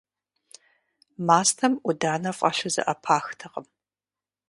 [1.27, 3.67] Мастэм Ӏуданэ фӀэлъу зэӀэпахтэкъым.